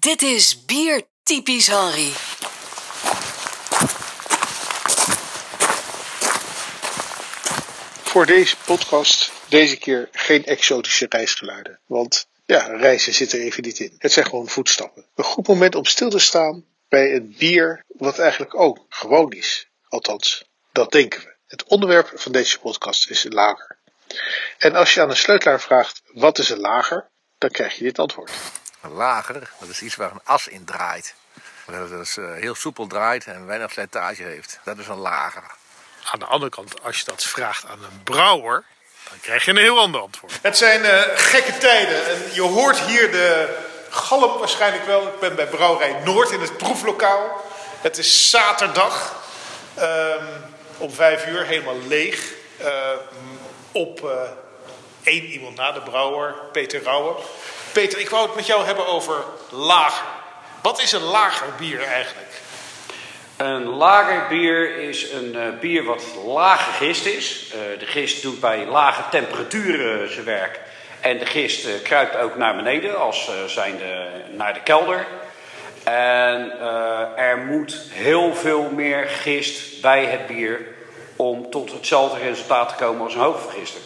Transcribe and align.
Dit 0.00 0.22
is 0.22 0.64
Bier 0.64 1.02
Typisch 1.22 1.66
Henry. 1.66 2.10
Voor 8.02 8.26
deze 8.26 8.56
podcast 8.64 9.32
deze 9.48 9.76
keer 9.76 10.08
geen 10.12 10.44
exotische 10.44 11.06
reisgeluiden. 11.08 11.78
Want 11.86 12.28
ja, 12.46 12.66
reizen 12.66 13.14
zit 13.14 13.32
er 13.32 13.40
even 13.40 13.62
niet 13.62 13.78
in. 13.78 13.94
Het 13.98 14.12
zijn 14.12 14.26
gewoon 14.26 14.48
voetstappen. 14.48 15.06
Een 15.14 15.24
goed 15.24 15.48
moment 15.48 15.74
om 15.74 15.84
stil 15.84 16.10
te 16.10 16.18
staan 16.18 16.64
bij 16.88 17.08
het 17.08 17.36
bier 17.36 17.84
wat 17.88 18.18
eigenlijk 18.18 18.54
ook 18.54 18.86
gewoon 18.88 19.32
is. 19.32 19.68
Althans, 19.88 20.44
dat 20.72 20.92
denken 20.92 21.20
we. 21.20 21.34
Het 21.46 21.64
onderwerp 21.64 22.12
van 22.14 22.32
deze 22.32 22.58
podcast 22.58 23.10
is 23.10 23.24
een 23.24 23.34
lager. 23.34 23.78
En 24.58 24.74
als 24.74 24.94
je 24.94 25.00
aan 25.00 25.10
een 25.10 25.16
sleutelaar 25.16 25.60
vraagt 25.60 26.02
wat 26.12 26.38
is 26.38 26.48
een 26.48 26.60
lager, 26.60 27.10
dan 27.38 27.50
krijg 27.50 27.74
je 27.74 27.84
dit 27.84 27.98
antwoord. 27.98 28.30
Een 28.80 28.92
lager, 28.92 29.50
dat 29.58 29.68
is 29.68 29.82
iets 29.82 29.96
waar 29.96 30.10
een 30.10 30.20
as 30.24 30.48
in 30.48 30.64
draait. 30.64 31.14
Dat 31.66 31.90
is 31.90 32.16
eh, 32.16 32.32
heel 32.32 32.54
soepel 32.54 32.86
draait 32.86 33.24
en 33.24 33.46
weinig 33.46 33.72
slijtage 33.72 34.22
heeft. 34.22 34.58
Dat 34.64 34.78
is 34.78 34.86
een 34.86 34.98
lager. 34.98 35.42
Aan 36.12 36.18
de 36.18 36.24
andere 36.24 36.50
kant, 36.50 36.82
als 36.82 36.98
je 36.98 37.04
dat 37.04 37.24
vraagt 37.24 37.64
aan 37.64 37.84
een 37.84 38.02
brouwer, 38.02 38.64
dan 39.08 39.20
krijg 39.20 39.44
je 39.44 39.50
een 39.50 39.56
heel 39.56 39.78
ander 39.78 40.00
antwoord. 40.00 40.32
Het 40.42 40.56
zijn 40.56 40.84
eh, 40.84 41.02
gekke 41.14 41.58
tijden 41.58 42.06
en 42.06 42.22
je 42.32 42.42
hoort 42.42 42.78
hier 42.78 43.10
de 43.10 43.56
galm 43.90 44.38
waarschijnlijk 44.38 44.86
wel. 44.86 45.06
Ik 45.06 45.20
ben 45.20 45.36
bij 45.36 45.46
Brouwerij 45.46 46.00
Noord 46.04 46.30
in 46.30 46.40
het 46.40 46.56
proeflokaal. 46.56 47.44
Het 47.80 47.98
is 47.98 48.30
zaterdag 48.30 49.22
ehm, 49.74 50.24
om 50.78 50.92
vijf 50.92 51.26
uur, 51.26 51.44
helemaal 51.44 51.78
leeg. 51.86 52.32
Ehm, 52.58 52.98
op 53.72 54.04
eh, 54.04 54.22
één 55.08 55.24
iemand 55.24 55.56
na, 55.56 55.72
de 55.72 55.80
brouwer, 55.80 56.34
Peter 56.52 56.82
Rauwe. 56.82 57.14
Peter, 57.72 57.98
ik 57.98 58.08
wou 58.08 58.26
het 58.26 58.34
met 58.34 58.46
jou 58.46 58.64
hebben 58.64 58.86
over 58.86 59.24
lager. 59.50 60.06
Wat 60.62 60.82
is 60.82 60.92
een 60.92 61.02
lager 61.02 61.46
bier 61.58 61.82
eigenlijk? 61.82 62.40
Een 63.36 63.64
lagerbier 63.66 64.76
is 64.76 65.10
een 65.10 65.34
eh, 65.36 65.58
bier 65.60 65.84
wat 65.84 66.04
laag 66.26 66.64
gegist 66.64 67.06
is. 67.06 67.52
Eh, 67.52 67.78
de 67.78 67.86
gist 67.86 68.22
doet 68.22 68.40
bij 68.40 68.66
lage 68.66 69.02
temperaturen 69.10 70.12
zijn 70.12 70.24
werk. 70.24 70.60
En 71.00 71.18
de 71.18 71.26
gist 71.26 71.66
eh, 71.66 71.72
kruipt 71.82 72.16
ook 72.16 72.36
naar 72.36 72.56
beneden, 72.56 72.98
als 72.98 73.30
zijnde 73.46 74.10
naar 74.30 74.54
de 74.54 74.62
kelder. 74.62 75.06
En 75.84 76.60
er 77.16 77.38
moet 77.38 77.82
heel 77.92 78.34
veel 78.34 78.70
meer 78.70 79.08
gist 79.08 79.80
bij 79.80 80.04
het 80.04 80.26
bier 80.26 80.60
om 81.16 81.50
tot 81.50 81.72
hetzelfde 81.72 82.18
resultaat 82.18 82.68
te 82.68 82.74
komen 82.74 83.04
als 83.04 83.14
een 83.14 83.20
hoogvergister. 83.20 83.80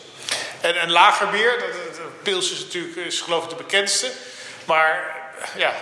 En 0.63 0.83
een 0.83 0.91
lager 0.91 1.29
bier, 1.29 1.65
Pils 2.23 2.53
is 2.53 2.61
natuurlijk 2.61 2.97
is 2.97 3.21
geloof 3.21 3.45
ik 3.45 3.51
de 3.51 3.57
bekendste. 3.57 4.11
Maar 4.65 5.21
ja, 5.57 5.71
uh, 5.71 5.75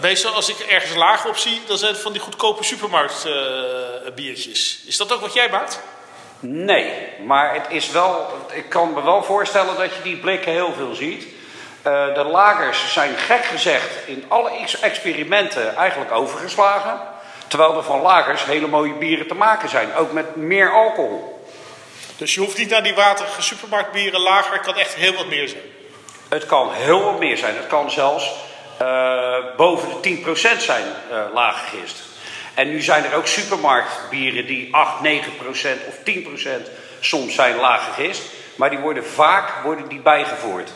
meestal 0.00 0.32
als 0.32 0.48
ik 0.48 0.58
ergens 0.58 0.94
lager 0.94 1.30
op 1.30 1.36
zie, 1.36 1.62
dan 1.66 1.78
zijn 1.78 1.92
het 1.92 2.02
van 2.02 2.12
die 2.12 2.20
goedkope 2.20 2.64
supermarktbiertjes. 2.64 4.80
Uh, 4.82 4.88
is 4.88 4.96
dat 4.96 5.12
ook 5.12 5.20
wat 5.20 5.34
jij 5.34 5.48
maakt? 5.48 5.80
Nee, 6.40 7.08
maar 7.26 7.54
het 7.54 7.66
is 7.68 7.90
wel, 7.90 8.26
ik 8.52 8.68
kan 8.68 8.92
me 8.92 9.02
wel 9.02 9.22
voorstellen 9.22 9.76
dat 9.76 9.94
je 9.94 10.02
die 10.02 10.16
blikken 10.16 10.52
heel 10.52 10.72
veel 10.72 10.94
ziet. 10.94 11.22
Uh, 11.22 11.32
de 12.14 12.24
lagers 12.24 12.92
zijn 12.92 13.16
gek 13.16 13.44
gezegd 13.44 14.06
in 14.06 14.24
alle 14.28 14.50
experimenten 14.80 15.76
eigenlijk 15.76 16.12
overgeslagen. 16.12 17.00
Terwijl 17.48 17.76
er 17.76 17.82
van 17.82 18.00
lagers 18.00 18.44
hele 18.44 18.66
mooie 18.66 18.94
bieren 18.94 19.26
te 19.26 19.34
maken 19.34 19.68
zijn, 19.68 19.94
ook 19.94 20.12
met 20.12 20.36
meer 20.36 20.72
alcohol. 20.72 21.33
Dus 22.16 22.34
je 22.34 22.40
hoeft 22.40 22.58
niet 22.58 22.70
naar 22.70 22.82
die 22.82 22.94
waterige 22.94 23.42
supermarktbieren 23.42 24.20
lager, 24.20 24.52
het 24.52 24.62
kan 24.62 24.76
echt 24.76 24.94
heel 24.94 25.14
wat 25.14 25.26
meer 25.26 25.48
zijn. 25.48 25.62
Het 26.28 26.46
kan 26.46 26.72
heel 26.72 27.02
wat 27.02 27.18
meer 27.18 27.36
zijn. 27.36 27.56
Het 27.56 27.66
kan 27.66 27.90
zelfs 27.90 28.32
uh, 28.82 29.36
boven 29.56 29.88
de 30.02 30.22
10% 30.56 30.58
zijn 30.58 30.84
uh, 31.10 31.24
laag 31.34 31.68
gegist. 31.68 32.02
En 32.54 32.68
nu 32.68 32.82
zijn 32.82 33.04
er 33.04 33.14
ook 33.14 33.26
supermarktbieren 33.26 34.46
die 34.46 34.74
8, 34.74 35.04
9% 35.04 35.08
of 35.88 35.98
10% 36.04 36.48
soms 37.00 37.34
zijn 37.34 37.56
laag 37.56 37.84
gegist. 37.84 38.22
Maar 38.56 38.70
die 38.70 38.78
worden 38.78 39.06
vaak 39.06 39.62
worden 39.62 39.88
die 39.88 40.00
bijgevoerd. 40.00 40.72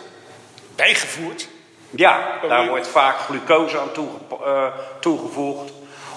Bijgevoerd? 0.76 1.48
Ja, 1.90 2.38
daar 2.48 2.68
wordt 2.68 2.88
vaak 2.88 3.18
glucose 3.18 3.78
aan 3.78 3.92
toege, 3.92 4.16
uh, 4.44 4.66
toegevoegd. 5.00 5.72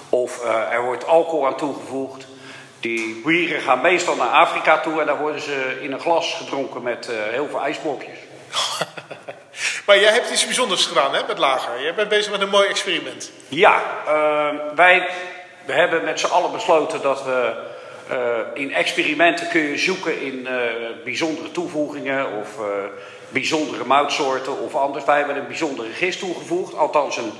Of 0.08 0.44
er 0.70 0.84
wordt 0.84 1.06
alcohol 1.06 1.46
aan 1.46 1.56
toegevoegd. 1.56 2.26
Die 2.82 3.20
bieren 3.24 3.60
gaan 3.60 3.80
meestal 3.80 4.16
naar 4.16 4.28
Afrika 4.28 4.80
toe 4.80 5.00
en 5.00 5.06
daar 5.06 5.18
worden 5.18 5.40
ze 5.40 5.78
in 5.80 5.92
een 5.92 6.00
glas 6.00 6.34
gedronken 6.34 6.82
met 6.82 7.10
heel 7.30 7.48
veel 7.48 7.62
ijsblokjes. 7.62 8.18
maar 9.86 9.98
jij 9.98 10.12
hebt 10.12 10.30
iets 10.30 10.44
bijzonders 10.44 10.86
gedaan 10.86 11.14
hè, 11.14 11.20
met 11.26 11.38
Lager. 11.38 11.82
Jij 11.82 11.94
bent 11.94 12.08
bezig 12.08 12.30
met 12.30 12.40
een 12.40 12.48
mooi 12.48 12.68
experiment. 12.68 13.30
Ja, 13.48 13.82
uh, 14.06 14.74
wij 14.74 15.08
we 15.64 15.72
hebben 15.72 16.04
met 16.04 16.20
z'n 16.20 16.26
allen 16.26 16.52
besloten 16.52 17.02
dat 17.02 17.24
we 17.24 17.52
uh, 18.10 18.62
in 18.62 18.72
experimenten 18.72 19.48
kun 19.48 19.60
je 19.60 19.78
zoeken 19.78 20.20
in 20.20 20.38
uh, 20.38 20.50
bijzondere 21.04 21.50
toevoegingen 21.50 22.26
of 22.26 22.48
bijzondere 23.28 23.84
moutsoorten 23.84 24.58
of 24.58 24.74
anders. 24.74 25.04
Wij 25.04 25.18
hebben 25.18 25.36
een 25.36 25.46
bijzondere 25.46 25.92
gist 25.92 26.18
toegevoegd, 26.18 26.76
althans 26.76 27.16
een 27.16 27.32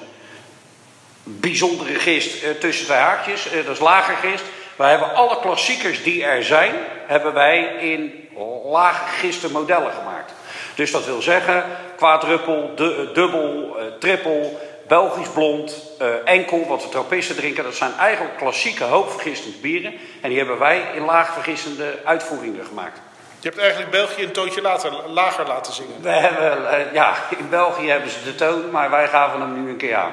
bijzondere 1.22 1.94
gist 1.94 2.60
tussen 2.60 2.84
twee 2.84 2.98
haakjes, 2.98 3.46
dat 3.64 3.74
is 3.74 3.80
lagergist. 3.80 4.44
Wij 4.82 4.90
hebben 4.90 5.14
alle 5.14 5.40
klassiekers 5.40 6.02
die 6.02 6.24
er 6.24 6.44
zijn, 6.44 6.74
hebben 7.06 7.32
wij 7.32 7.58
in 7.64 8.28
lage 8.64 9.50
modellen 9.52 9.92
gemaakt. 9.92 10.32
Dus 10.74 10.90
dat 10.90 11.04
wil 11.04 11.22
zeggen 11.22 11.64
quadruppel, 11.96 12.70
du 12.74 13.12
dubbel, 13.12 13.76
uh, 13.78 13.84
trippel, 13.98 14.60
Belgisch 14.88 15.28
blond, 15.28 15.76
uh, 16.00 16.08
enkel, 16.24 16.66
wat 16.66 16.80
de 16.80 16.88
trappisten 16.88 17.36
drinken. 17.36 17.64
Dat 17.64 17.74
zijn 17.74 17.92
eigenlijk 17.98 18.36
klassieke 18.36 18.84
hoogvergistende 18.84 19.58
bieren. 19.58 19.94
En 20.20 20.28
die 20.28 20.38
hebben 20.38 20.58
wij 20.58 20.82
in 20.94 21.04
laagvergistende 21.04 21.98
uitvoeringen 22.04 22.64
gemaakt. 22.64 23.00
Je 23.42 23.48
hebt 23.48 23.60
eigenlijk 23.60 23.90
België 23.90 24.22
een 24.22 24.32
toontje 24.32 24.60
later, 24.60 24.92
lager 25.08 25.46
laten 25.46 25.72
zingen. 25.72 26.02
We 26.02 26.08
hebben, 26.08 26.62
uh, 26.62 26.92
ja, 26.92 27.14
in 27.38 27.48
België 27.48 27.88
hebben 27.88 28.10
ze 28.10 28.22
de 28.24 28.34
toon, 28.34 28.70
maar 28.70 28.90
wij 28.90 29.08
gaven 29.08 29.40
hem 29.40 29.62
nu 29.62 29.70
een 29.70 29.76
keer 29.76 29.96
aan. 29.96 30.12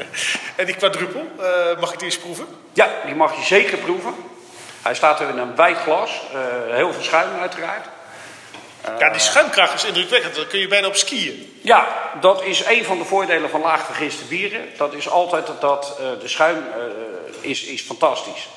en 0.56 0.66
die 0.66 0.74
quadruppel, 0.74 1.30
mag 1.80 1.92
ik 1.92 1.98
die 1.98 2.08
eens 2.08 2.18
proeven? 2.18 2.46
Ja, 2.72 2.88
die 3.04 3.14
mag 3.14 3.36
je 3.36 3.42
zeker 3.42 3.78
proeven. 3.78 4.14
Hij 4.82 4.94
staat 4.94 5.20
er 5.20 5.28
in 5.28 5.38
een 5.38 5.56
wijd 5.56 5.78
glas, 5.78 6.22
heel 6.70 6.92
veel 6.92 7.02
schuim 7.02 7.40
uiteraard. 7.40 7.86
Ja, 8.98 9.10
die 9.10 9.20
schuimkracht 9.20 9.74
is 9.74 9.84
indrukwekkend. 9.84 10.34
Dan 10.34 10.46
kun 10.46 10.58
je 10.58 10.68
bijna 10.68 10.86
op 10.86 10.94
skiën. 10.94 11.58
Ja, 11.62 11.86
dat 12.20 12.42
is 12.42 12.64
een 12.64 12.84
van 12.84 12.98
de 12.98 13.04
voordelen 13.04 13.50
van 13.50 13.60
laagvergiste 13.60 14.24
bieren. 14.24 14.68
Dat 14.76 14.94
is 14.94 15.08
altijd 15.08 15.46
dat 15.60 15.98
uh, 16.00 16.06
de 16.20 16.28
schuim 16.28 16.56
uh, 16.56 17.50
is, 17.50 17.64
is 17.64 17.82
fantastisch. 17.82 18.48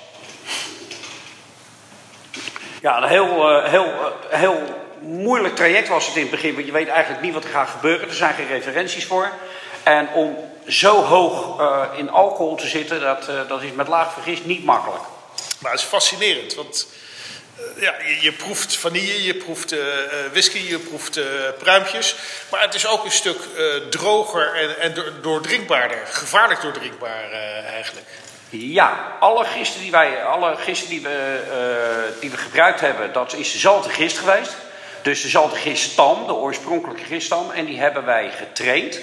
Ja, 2.82 2.98
een 2.98 3.10
heel, 3.10 3.52
uh, 3.52 3.70
heel, 3.70 3.94
heel 4.30 4.62
moeilijk 5.00 5.56
traject 5.56 5.88
was 5.88 6.08
het 6.08 6.16
in 6.16 6.22
het 6.22 6.32
begin. 6.32 6.54
Want 6.54 6.66
je 6.66 6.72
weet 6.72 6.88
eigenlijk 6.88 7.24
niet 7.24 7.34
wat 7.34 7.44
er 7.44 7.50
gaat 7.50 7.70
gebeuren. 7.70 8.08
Er 8.08 8.14
zijn 8.14 8.34
geen 8.34 8.48
referenties 8.48 9.06
voor. 9.06 9.32
En 9.84 10.10
om 10.14 10.38
zo 10.68 11.04
hoog 11.04 11.60
in 11.98 12.10
alcohol 12.10 12.56
te 12.56 12.68
zitten, 12.68 13.02
dat, 13.02 13.30
dat 13.48 13.62
is 13.62 13.72
met 13.72 13.88
laag 13.88 14.14
vergist 14.14 14.46
niet 14.46 14.64
makkelijk. 14.64 15.04
Maar 15.60 15.72
het 15.72 15.80
is 15.80 15.86
fascinerend, 15.86 16.54
want 16.54 16.88
ja, 17.76 17.96
je, 18.08 18.22
je, 18.22 18.32
proeft 18.32 18.78
vanille, 18.78 19.24
je 19.24 19.34
proeft 19.34 19.76
whisky, 20.32 20.60
je 20.60 20.80
proeft 20.80 21.20
pruimpjes. 21.58 22.16
Maar 22.52 22.62
het 22.62 22.74
is 22.74 22.88
ook 22.88 23.06
een 23.06 23.12
stuk 23.12 23.40
droger 23.90 24.56
en, 24.56 24.80
en 24.80 25.04
doordrinkbaarder. 25.22 26.02
Gevaarlijk 26.06 26.62
doordrinkbaar 26.62 27.32
eigenlijk. 27.66 28.08
Ja, 28.54 29.18
alle 29.20 29.46
gisten 29.46 29.82
die, 29.82 29.92
wij, 29.92 30.24
alle 30.24 30.56
gisten 30.56 30.90
die, 30.90 31.02
we, 31.02 32.14
die 32.20 32.30
we 32.30 32.38
gebruikt 32.38 32.80
hebben, 32.80 33.14
dat 33.14 33.34
is 33.34 33.52
dezelfde 33.52 33.90
gist 33.90 34.18
geweest. 34.18 34.56
Dus 35.02 35.22
dezelfde 35.22 35.58
giststam, 35.58 36.28
de 36.28 36.34
oorspronkelijke 36.34 37.04
giststam. 37.04 37.52
En 37.52 37.66
die 37.66 37.80
hebben 37.80 38.06
wij 38.06 38.32
getraind. 38.32 39.00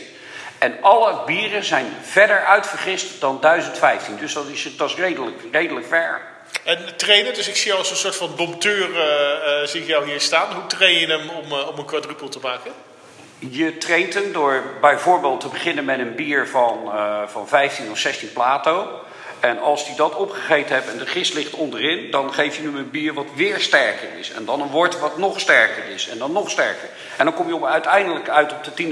En 0.59 0.79
alle 0.81 1.25
bieren 1.27 1.65
zijn 1.65 1.97
verder 2.03 2.45
uitvergist 2.45 3.21
dan 3.21 3.41
1015. 3.41 4.17
Dus 4.17 4.33
dat 4.33 4.47
is, 4.47 4.77
dat 4.77 4.91
is 4.91 4.97
redelijk, 4.97 5.37
redelijk 5.53 5.87
ver. 5.87 6.21
En 6.65 6.97
trainen, 6.97 7.35
dus 7.35 7.49
ik 7.49 7.57
zie 7.57 7.67
jou 7.67 7.79
als 7.79 7.91
een 7.91 7.97
soort 7.97 8.17
van 8.17 8.33
dompteur, 8.37 8.91
uh, 8.91 8.97
uh, 8.97 9.67
zie 9.67 9.81
ik 9.81 9.87
jou 9.87 10.09
hier 10.09 10.21
staan. 10.21 10.53
Hoe 10.53 10.67
train 10.67 10.99
je 10.99 11.07
hem 11.07 11.29
om, 11.29 11.53
uh, 11.53 11.69
om 11.69 11.79
een 11.79 11.85
quadruppel 11.85 12.29
te 12.29 12.39
maken? 12.43 12.73
Je 13.39 13.79
traint 13.79 14.15
hem 14.15 14.33
door 14.33 14.63
bijvoorbeeld 14.81 15.41
te 15.41 15.49
beginnen 15.49 15.85
met 15.85 15.99
een 15.99 16.15
bier 16.15 16.49
van, 16.49 16.93
van 17.27 17.49
15 17.49 17.91
of 17.91 17.99
16 17.99 18.33
plato. 18.33 19.01
En 19.41 19.59
als 19.59 19.87
hij 19.87 19.97
dat 19.97 20.15
opgegeten 20.15 20.75
hebt 20.75 20.89
en 20.89 20.99
de 20.99 21.07
gist 21.07 21.35
ligt 21.35 21.55
onderin, 21.55 22.11
dan 22.11 22.35
geef 22.35 22.57
je 22.57 22.63
hem 22.63 22.77
een 22.77 22.91
bier 22.91 23.15
wat 23.15 23.27
weer 23.35 23.61
sterker 23.61 24.09
is. 24.19 24.31
En 24.31 24.45
dan 24.45 24.61
een 24.61 24.71
wort 24.71 24.99
wat 24.99 25.19
nog 25.19 25.41
sterker 25.41 25.85
is. 25.85 26.09
En 26.09 26.19
dan 26.19 26.33
nog 26.33 26.51
sterker. 26.51 26.89
En 27.17 27.25
dan 27.25 27.35
kom 27.35 27.47
je 27.47 27.55
op, 27.55 27.65
uiteindelijk 27.65 28.29
uit 28.29 28.53
op 28.53 28.65
de 28.65 28.85
10,5%. 28.85 28.89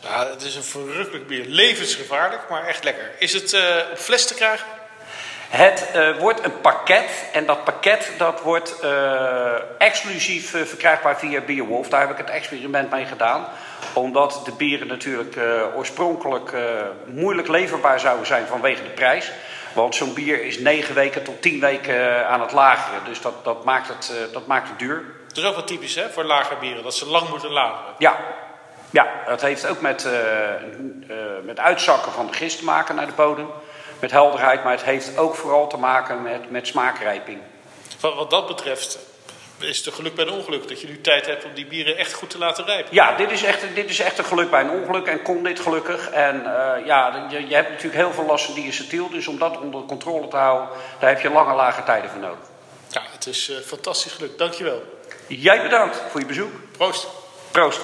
Ja, 0.00 0.28
het 0.28 0.42
is 0.42 0.54
een 0.54 0.64
verrukkelijk 0.64 1.26
bier. 1.26 1.44
Levensgevaarlijk, 1.46 2.42
maar 2.50 2.66
echt 2.66 2.84
lekker. 2.84 3.10
Is 3.18 3.32
het 3.32 3.56
op 3.92 3.98
fles 3.98 4.26
te 4.26 4.34
krijgen? 4.34 4.66
Het 5.48 5.86
uh, 5.94 6.18
wordt 6.18 6.44
een 6.44 6.60
pakket 6.60 7.10
en 7.32 7.46
dat 7.46 7.64
pakket 7.64 7.75
pakket 7.86 8.12
dat 8.18 8.40
wordt 8.42 8.76
uh, 8.84 9.52
exclusief 9.78 10.54
uh, 10.54 10.62
verkrijgbaar 10.62 11.18
via 11.18 11.40
Bierwolf. 11.40 11.88
Daar 11.88 12.00
heb 12.00 12.10
ik 12.10 12.16
het 12.16 12.30
experiment 12.30 12.90
mee 12.90 13.04
gedaan. 13.04 13.46
Omdat 13.92 14.40
de 14.44 14.52
bieren 14.52 14.86
natuurlijk 14.86 15.36
uh, 15.36 15.76
oorspronkelijk 15.76 16.52
moeilijk 17.04 17.48
leverbaar 17.48 18.00
zouden 18.00 18.26
zijn 18.26 18.46
vanwege 18.46 18.82
de 18.82 18.88
prijs. 18.88 19.32
Want 19.72 19.94
zo'n 19.94 20.14
bier 20.14 20.44
is 20.44 20.58
negen 20.58 20.94
weken 20.94 21.22
tot 21.22 21.42
tien 21.42 21.60
weken 21.60 22.28
aan 22.28 22.40
het 22.40 22.52
lageren. 22.52 23.04
Dus 23.04 23.20
dat, 23.20 23.44
dat, 23.44 23.64
maakt, 23.64 23.88
het, 23.88 24.12
dat 24.32 24.46
maakt 24.46 24.68
het 24.68 24.78
duur. 24.78 25.04
Dat 25.28 25.36
is 25.36 25.44
ook 25.44 25.54
wat 25.54 25.66
typisch 25.66 25.94
hè, 25.94 26.10
voor 26.10 26.24
lagerbieren, 26.24 26.82
dat 26.82 26.94
ze 26.94 27.06
lang 27.06 27.28
moeten 27.28 27.50
lageren. 27.50 27.94
Ja, 27.98 28.16
ja 28.90 29.06
dat 29.26 29.40
heeft 29.40 29.66
ook 29.66 29.80
met, 29.80 30.08
met 31.42 31.60
uitzakken 31.60 32.12
van 32.12 32.26
de 32.26 32.32
gist 32.32 32.58
te 32.58 32.64
maken 32.64 32.94
naar 32.94 33.06
de 33.06 33.12
bodem 33.12 33.48
met 34.00 34.10
helderheid, 34.10 34.64
maar 34.64 34.72
het 34.72 34.84
heeft 34.84 35.18
ook 35.18 35.34
vooral 35.34 35.66
te 35.66 35.76
maken 35.76 36.22
met, 36.22 36.50
met 36.50 36.66
smaakrijping. 36.66 37.40
Wat, 38.00 38.14
wat 38.14 38.30
dat 38.30 38.46
betreft 38.46 38.98
is 39.58 39.76
het 39.76 39.86
een 39.86 39.92
geluk 39.92 40.14
bij 40.14 40.26
een 40.26 40.32
ongeluk 40.32 40.68
dat 40.68 40.80
je 40.80 40.86
nu 40.86 41.00
tijd 41.00 41.26
hebt 41.26 41.44
om 41.44 41.54
die 41.54 41.66
bieren 41.66 41.96
echt 41.96 42.12
goed 42.12 42.30
te 42.30 42.38
laten 42.38 42.64
rijpen. 42.64 42.94
Ja, 42.94 43.16
dit 43.16 43.30
is 43.30 43.42
echt, 43.42 43.74
dit 43.74 43.90
is 43.90 43.98
echt 43.98 44.18
een 44.18 44.24
geluk 44.24 44.50
bij 44.50 44.60
een 44.60 44.70
ongeluk 44.70 45.06
en 45.06 45.22
kon 45.22 45.42
dit 45.42 45.60
gelukkig. 45.60 46.10
En 46.10 46.36
uh, 46.36 46.86
ja, 46.86 47.28
je, 47.30 47.46
je, 47.48 47.54
hebt 47.54 47.68
natuurlijk 47.68 47.94
heel 47.94 48.12
veel 48.12 48.26
last 48.26 48.44
van 48.44 48.54
diacetiel, 48.54 49.10
dus 49.10 49.26
om 49.26 49.38
dat 49.38 49.60
onder 49.60 49.84
controle 49.84 50.28
te 50.28 50.36
houden, 50.36 50.68
daar 51.00 51.10
heb 51.10 51.20
je 51.20 51.30
lange 51.30 51.54
lage 51.54 51.82
tijden 51.82 52.10
voor 52.10 52.20
nodig. 52.20 52.44
Ja, 52.90 53.02
het 53.10 53.26
is 53.26 53.50
uh, 53.50 53.56
fantastisch 53.56 54.12
geluk. 54.12 54.38
Dankjewel. 54.38 54.82
Jij 55.28 55.62
bedankt 55.62 55.96
voor 56.10 56.20
je 56.20 56.26
bezoek. 56.26 56.52
Proost. 56.72 57.06
Proost. 57.50 57.80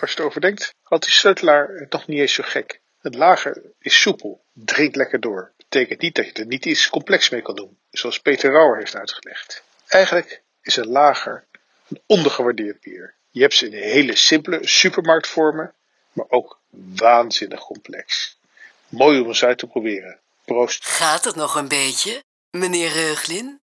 Als 0.00 0.10
je 0.10 0.16
het 0.16 0.26
overdenkt, 0.26 0.74
had 0.82 1.02
die 1.02 1.12
sleutelaar 1.12 1.68
het 1.68 1.92
nog 1.92 2.06
niet 2.06 2.18
eens 2.18 2.34
zo 2.34 2.42
gek. 2.46 2.80
Het 3.00 3.14
lager 3.14 3.62
is 3.78 4.00
soepel, 4.00 4.44
drinkt 4.52 4.96
lekker 4.96 5.20
door. 5.20 5.52
Betekent 5.70 6.00
niet 6.00 6.14
dat 6.14 6.26
je 6.26 6.32
er 6.32 6.46
niet 6.46 6.66
iets 6.66 6.88
complex 6.88 7.30
mee 7.30 7.42
kan 7.42 7.54
doen, 7.54 7.78
zoals 7.90 8.18
Peter 8.18 8.52
Rauer 8.52 8.76
heeft 8.76 8.96
uitgelegd. 8.96 9.62
Eigenlijk 9.86 10.42
is 10.62 10.76
een 10.76 10.88
lager 10.88 11.46
een 11.88 12.00
ondergewaardeerd 12.06 12.80
bier. 12.80 13.14
Je 13.30 13.40
hebt 13.40 13.54
ze 13.54 13.66
in 13.66 13.82
hele 13.82 14.16
simpele 14.16 14.66
supermarktvormen, 14.66 15.74
maar 16.12 16.26
ook 16.28 16.60
waanzinnig 16.70 17.60
complex. 17.60 18.36
Mooi 18.88 19.20
om 19.20 19.26
eens 19.26 19.44
uit 19.44 19.58
te 19.58 19.66
proberen. 19.66 20.20
Proost. 20.44 20.84
Gaat 20.84 21.24
het 21.24 21.34
nog 21.34 21.54
een 21.54 21.68
beetje, 21.68 22.22
meneer 22.50 22.92
Reuglin? 22.92 23.59